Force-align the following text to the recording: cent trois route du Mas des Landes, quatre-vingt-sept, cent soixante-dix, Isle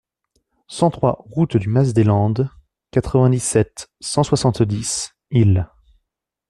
cent 0.67 0.89
trois 0.89 1.17
route 1.29 1.57
du 1.57 1.69
Mas 1.69 1.93
des 1.93 2.03
Landes, 2.03 2.49
quatre-vingt-sept, 2.89 3.91
cent 3.99 4.23
soixante-dix, 4.23 5.11
Isle 5.29 5.69